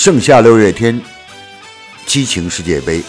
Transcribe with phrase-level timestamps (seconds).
[0.00, 1.00] 盛夏六月天，
[2.06, 3.02] 激情世界杯。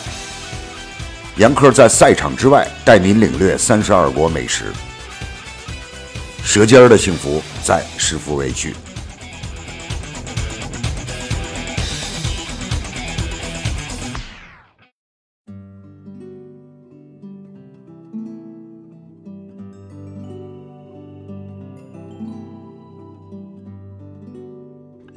[1.38, 4.73] 杨科在赛场之外带您领略三十二国美食，
[6.44, 8.73] 舌尖的幸福在食福为区。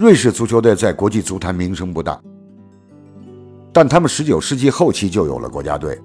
[0.03, 2.21] 瑞士足球队在国际足坛名声不大，
[3.73, 5.97] 但他们十九世纪后期就有了国家队，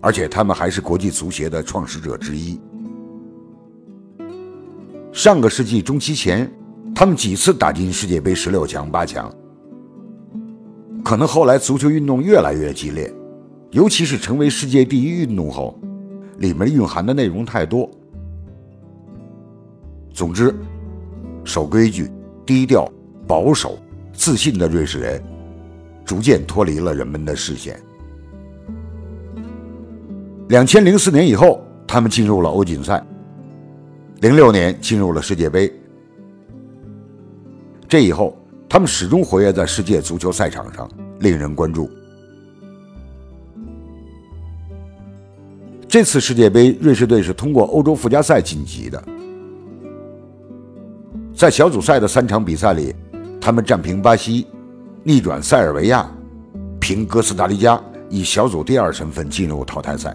[0.00, 2.60] 而且他们还是国际足协的创始者之一。
[5.10, 6.48] 上个世纪中期前，
[6.94, 9.28] 他们几次打进世界杯十六强、八强。
[11.04, 13.12] 可能后来足球运动越来越激烈，
[13.72, 15.76] 尤其是成为世界第一运动后，
[16.38, 17.90] 里面蕴含的内容太多。
[20.12, 20.54] 总之，
[21.42, 22.08] 守规矩，
[22.46, 22.88] 低调。
[23.30, 23.78] 保守、
[24.12, 25.22] 自信的瑞士人
[26.04, 27.80] 逐渐脱离了人们的视线。
[30.48, 33.00] 两千零四年以后，他们进入了欧锦赛；
[34.20, 35.72] 零六年进入了世界杯。
[37.88, 38.36] 这以后，
[38.68, 40.90] 他们始终活跃在世界足球赛场上，
[41.20, 41.88] 令人关注。
[45.86, 49.00] 这次世界杯，瑞士队是通过欧洲附加赛晋级的。
[51.32, 52.92] 在小组赛的三场比赛里。
[53.40, 54.46] 他们战平巴西，
[55.02, 56.06] 逆转塞尔维亚，
[56.78, 60.14] 凭哥斯达黎加，以小组第二身份进入淘汰赛。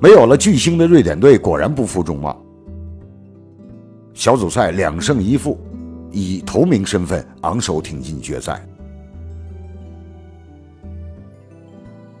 [0.00, 2.36] 没有了巨星的瑞典队果然不负众望，
[4.14, 5.58] 小组赛两胜一负，
[6.10, 8.64] 以头名身份昂首挺进决赛。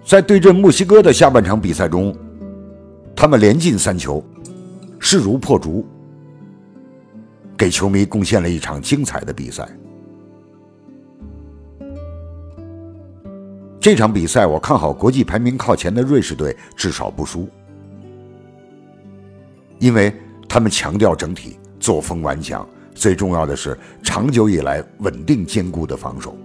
[0.04, 2.16] 在对阵墨西哥的下半场比赛中，
[3.14, 4.24] 他们连进三球，
[5.00, 5.84] 势如破竹。
[7.58, 9.68] 给球迷贡献了一场精彩的比赛。
[13.80, 17.48] 这场比赛，我看好国际排名靠前的瑞士队至少不输，
[19.78, 20.14] 因为
[20.48, 26.36] 他们强调整体，作风顽强，最重要的是长久以来稳定坚固的防守。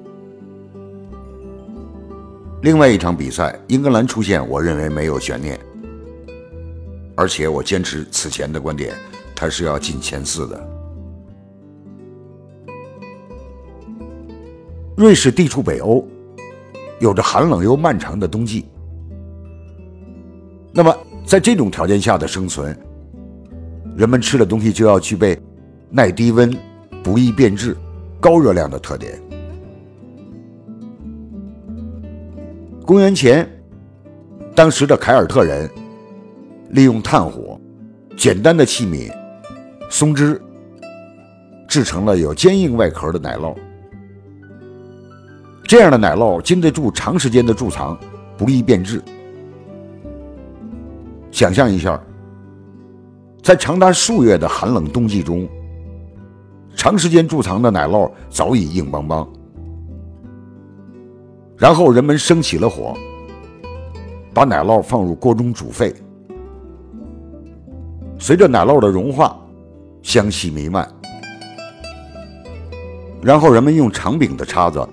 [2.62, 5.60] 另外一场比赛，英格兰出现，我认为没有悬念，
[7.16, 8.96] 而且我坚持此前的观点，
[9.36, 10.70] 他是要进前四的。
[15.04, 16.08] 瑞士地处北欧，
[17.02, 18.64] 有着寒冷又漫长的冬季。
[20.72, 22.74] 那么，在这种条件下的生存，
[23.98, 25.38] 人们吃的东西就要具备
[25.90, 26.58] 耐低温、
[27.04, 27.76] 不易变质、
[28.18, 29.22] 高热量的特点。
[32.86, 33.46] 公元前，
[34.56, 35.70] 当时的凯尔特人
[36.70, 37.60] 利用炭火、
[38.16, 39.12] 简单的器皿、
[39.90, 40.42] 松脂，
[41.68, 43.54] 制成了有坚硬外壳的奶酪。
[45.64, 47.98] 这样的奶酪经得住长时间的贮藏，
[48.38, 49.02] 不易变质。
[51.32, 52.00] 想象一下，
[53.42, 55.48] 在长达数月的寒冷冬季中，
[56.76, 59.28] 长时间贮藏的奶酪早已硬邦邦。
[61.58, 62.94] 然后人们升起了火，
[64.34, 65.96] 把奶酪放入锅中煮沸。
[68.20, 69.36] 随着奶酪的融化，
[70.02, 70.88] 香气弥漫。
[73.22, 74.88] 然后人们用长柄的叉子。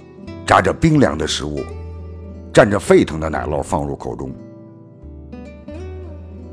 [0.51, 1.61] 夹着冰凉的食物，
[2.53, 4.33] 蘸着沸腾的奶酪放入口中，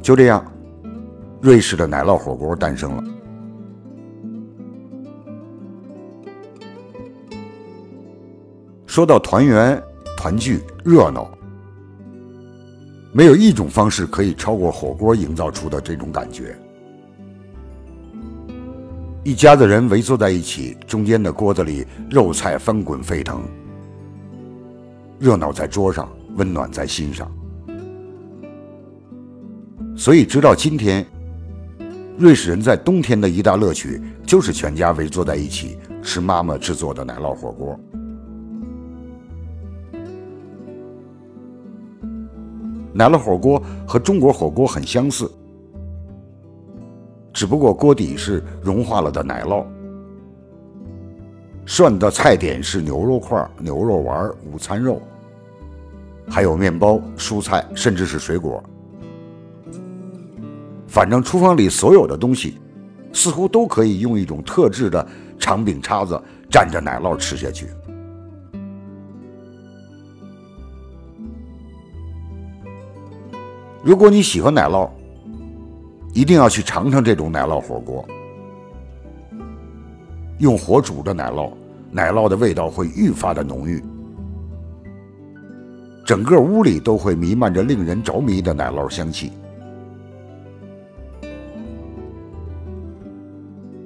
[0.03, 0.45] 就这样，
[1.41, 3.03] 瑞士的奶酪火锅诞生了。
[8.85, 9.81] 说到团圆、
[10.15, 11.27] 团聚、热闹，
[13.11, 16.55] 没有一种方式可以超过火锅营造出的这种感觉。
[19.23, 23.41] 一家子人围坐在一起，中间的锅子里肉菜翻滚沸腾。
[25.19, 27.31] 热闹在桌上，温暖在心上。
[29.95, 31.03] 所以，直到今天，
[32.17, 37.79] 瑞士人在冬天的一大乐趣就是全家围坐在一起吃妈妈制作的奶酪火锅。
[42.93, 45.31] 奶酪火锅和中国火锅很相似，
[47.33, 49.65] 只不过锅底是融化了的奶酪。
[51.67, 55.01] 涮的菜点是牛肉块、牛肉丸、午餐肉，
[56.29, 58.63] 还有面包、蔬菜，甚至是水果。
[60.87, 62.57] 反正厨房里所有的东西，
[63.11, 65.05] 似乎都可以用一种特制的
[65.37, 66.19] 长柄叉子
[66.49, 67.67] 蘸着奶酪吃下去。
[73.83, 74.89] 如果你喜欢奶酪，
[76.13, 78.07] 一定要去尝尝这种奶酪火锅。
[80.39, 81.51] 用火煮的奶酪，
[81.91, 83.83] 奶酪的味道会愈发的浓郁，
[86.05, 89.31] 整个屋里都会弥漫着令人着迷的奶酪香气。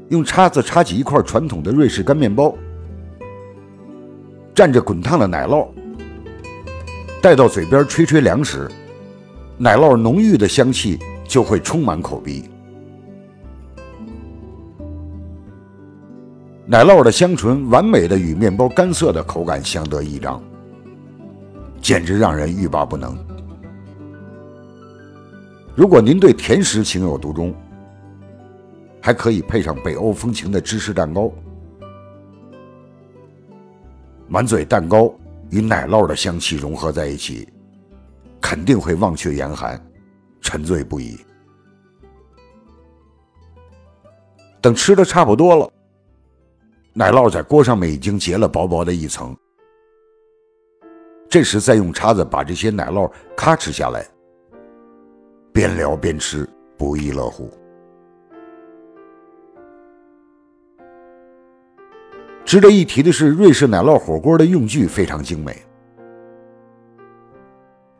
[0.09, 2.53] 用叉子叉起一块传统的瑞士干面包，
[4.53, 5.69] 蘸着滚烫的奶酪，
[7.21, 8.69] 带到嘴边吹吹凉时，
[9.57, 12.43] 奶酪浓郁的香气就会充满口鼻。
[16.65, 20.41] 奶酪的香醇完美的与面包干涩的口感相得益彰，
[21.81, 23.17] 简直让人欲罢不能。
[25.75, 27.53] 如果您对甜食情有独钟，
[29.01, 31.31] 还可以配上北欧风情的芝士蛋糕，
[34.27, 35.13] 满嘴蛋糕
[35.49, 37.49] 与奶酪的香气融合在一起，
[38.39, 39.81] 肯定会忘却严寒，
[40.41, 41.19] 沉醉不已。
[44.61, 45.71] 等吃的差不多了，
[46.93, 49.35] 奶酪在锅上面已经结了薄薄的一层，
[51.29, 54.05] 这时再用叉子把这些奶酪咔哧下来，
[55.53, 56.47] 边聊边吃，
[56.77, 57.49] 不亦乐乎。
[62.43, 65.55] 值得一提的是，瑞士奶酪火锅的用具非常精美。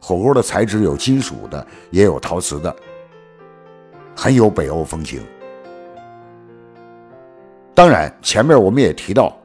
[0.01, 2.75] 火锅的材质有金属的，也有陶瓷的，
[4.13, 5.23] 很有北欧风情。
[7.81, 9.35] 当然，前面我们也提到，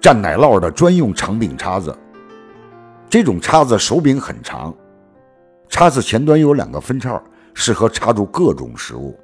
[0.00, 1.92] 蘸奶酪的专用长柄叉子，
[3.10, 4.72] 这种叉子手柄很长，
[5.68, 7.20] 叉子前端有两个分叉，
[7.54, 9.18] 适合插入各种食物。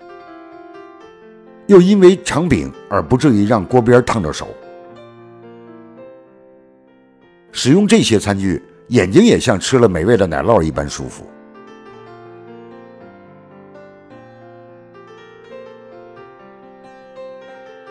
[1.68, 4.48] 又因为长柄而不至于让锅边烫着手，
[7.52, 11.24] 使用这些餐具，眼睛也像吃了美味的奶酪一般舒服。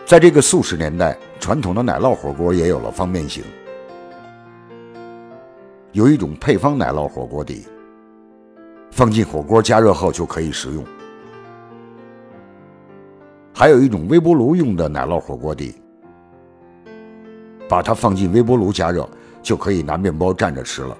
[0.06, 3.42] 在这个速食年代，传统的奶酪火锅也有了方便性，
[5.92, 7.66] 有一种配方奶酪火锅底，
[8.90, 10.84] 放进火锅加热后就可以食用。
[13.54, 15.74] 还有一种微波炉用的奶酪火锅底，
[17.66, 19.08] 把它放进微波炉加热，
[19.42, 20.94] 就可以拿面包蘸着吃了。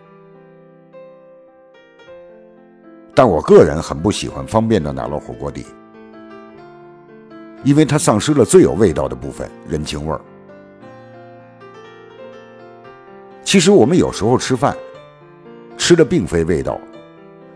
[3.15, 5.67] 但我个人很不喜欢方便的奶酪火锅底，
[7.64, 10.20] 因为它丧失了最有味道的部分——人情味儿。
[13.43, 14.76] 其实我们有时候吃饭，
[15.78, 16.78] 吃的并非味道，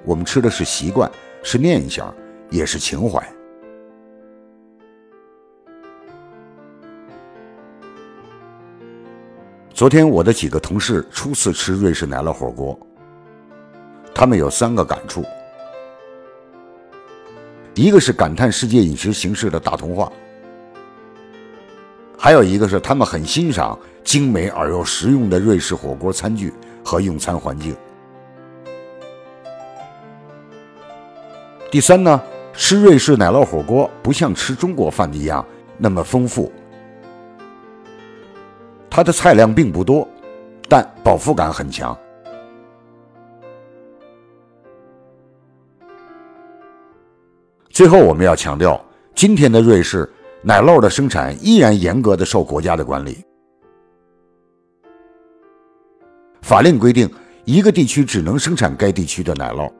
[0.04, 1.10] 我们吃的是习惯，
[1.42, 2.14] 是念想，
[2.50, 3.22] 也是情怀。
[9.74, 12.78] 昨天我的几个同事初次吃瑞士奶酪火锅，
[14.14, 15.22] 他们有三个感触：
[17.78, 20.10] 一个是感叹世界饮食形式的大同化，
[22.18, 26.52] 还有一个是他们很欣赏精美而又实用的瑞士火锅餐具
[26.84, 27.76] 和用餐环境。
[31.70, 32.20] 第三呢，
[32.52, 35.46] 吃瑞士奶酪火锅不像吃中国饭一样
[35.76, 36.50] 那么丰富。
[38.90, 40.08] 它的菜量并不多，
[40.68, 41.96] 但饱腹感很强。
[47.78, 53.24] 最后，我们要强调，今天的瑞士奶酪的生产依然严格的受国家的管理。
[56.42, 57.08] 法令规定，
[57.44, 59.70] 一个地区只能生产该地区的奶酪，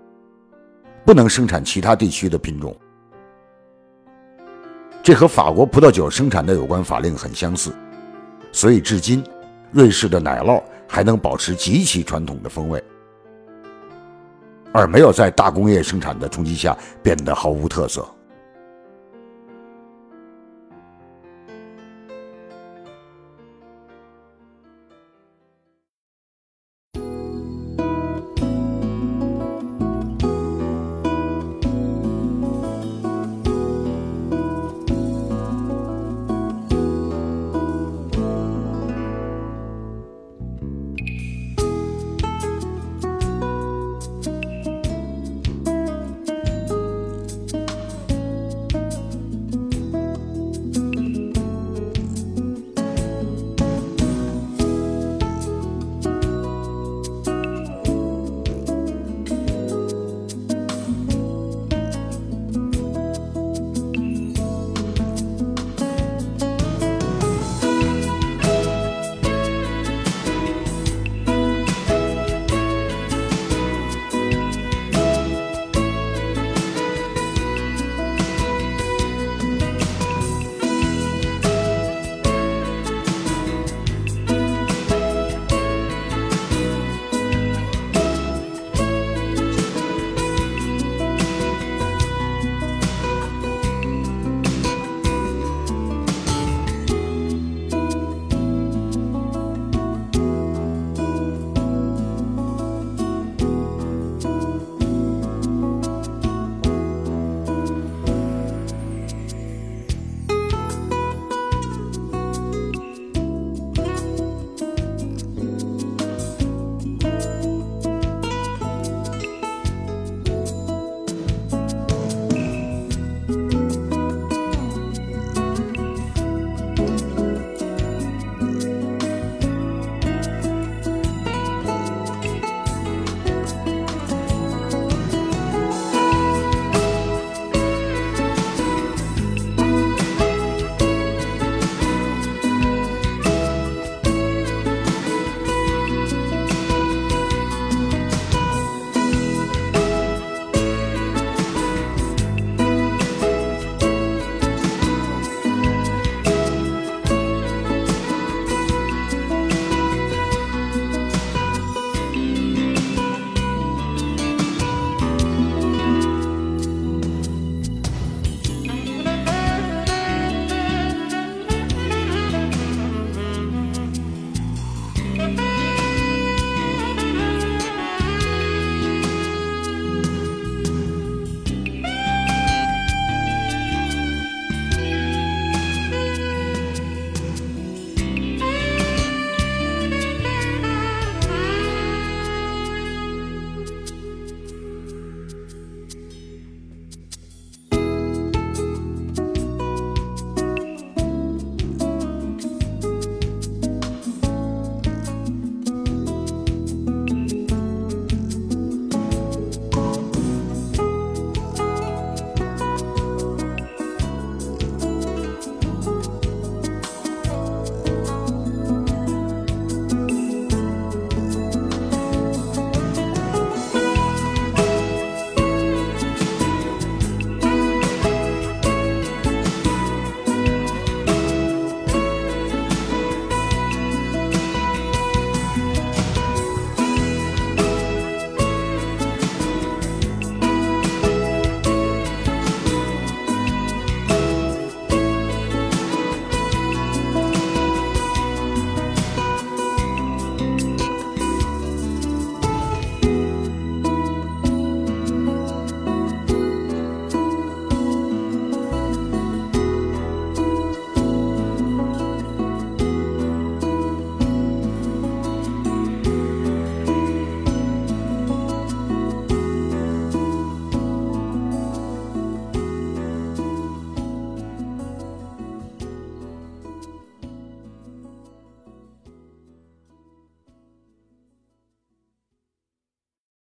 [1.05, 2.73] 不能生产其他地区的品种。
[5.02, 7.75] 这和法国葡萄酒生产的有关法令很相似。
[8.52, 9.25] 所以，至今，
[9.73, 12.81] 瑞士的奶酪还能保持极其传统的风味，
[14.72, 18.06] 而没有在大工业生产的冲击下变得毫无特色。